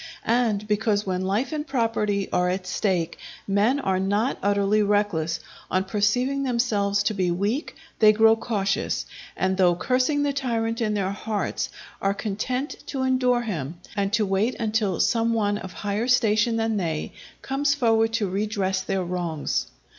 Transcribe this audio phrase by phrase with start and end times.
[0.25, 5.39] And because when life and property are at stake men are not utterly reckless,
[5.69, 9.05] on perceiving themselves to be weak they grow cautious,
[9.37, 11.69] and though cursing the tyrant in their hearts,
[12.01, 16.77] are content to endure him, and to wait until some one of higher station than
[16.77, 17.13] they,
[17.43, 19.67] comes forward to redress their wrongs.